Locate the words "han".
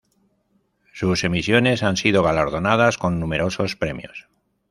1.83-1.95